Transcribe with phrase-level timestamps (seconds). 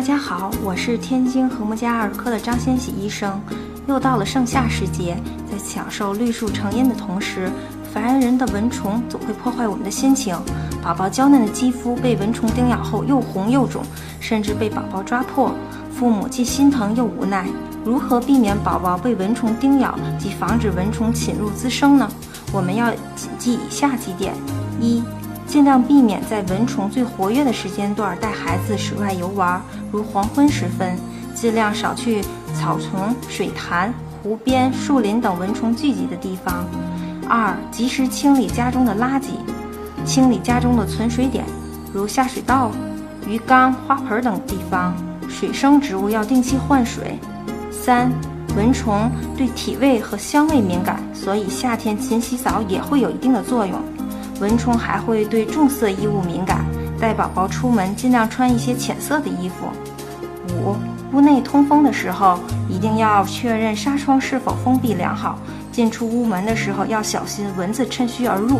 [0.00, 3.38] 大家好，我是天津和睦家儿科的张先喜医生。
[3.86, 5.14] 又到了盛夏时节，
[5.52, 7.50] 在享受绿树成荫的同时，
[7.92, 10.34] 烦人的蚊虫总会破坏我们的心情。
[10.82, 13.82] 宝宝娇嫩的肌肤被蚊虫叮咬后又红又肿，
[14.20, 15.54] 甚至被宝宝抓破，
[15.92, 17.46] 父母既心疼又无奈。
[17.84, 22.10] 如何避免宝宝被蚊虫叮咬及防止蚊虫侵入滋生呢？
[22.54, 24.32] 我们要谨记以下几点：
[24.80, 25.02] 一。
[25.50, 30.96] 尽量避免在蚊虫最活跃的时间段带孩子室外游玩，如黄昏时分，
[31.34, 32.22] 尽量少去
[32.54, 36.64] 草丛、水潭、湖边、树林等蚊虫聚集的地方。
[37.28, 39.30] 二、及时清理家中的垃圾，
[40.04, 41.44] 清理家中的存水点，
[41.92, 42.70] 如下水道、
[43.26, 44.94] 鱼缸、花盆等地方。
[45.28, 47.18] 水生植物要定期换水。
[47.72, 48.08] 三、
[48.56, 53.80] 蚊虫对体味和香味敏感，所以夏天勤洗澡也会有一定的作用。
[54.40, 56.64] 蚊虫还会对重色衣物敏感，
[56.98, 59.66] 带宝宝出门尽量穿一些浅色的衣服。
[60.54, 60.74] 五、
[61.12, 65.38] 屋内通风的时候，一定要确认纱窗是否封闭良好。
[65.70, 68.58] 进出屋门的时候要小心蚊子趁虚而入。